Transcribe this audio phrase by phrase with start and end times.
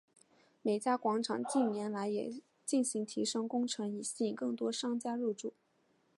[0.63, 5.53] 美嘉广场近年来也进行提升工程以吸引更多商家入住。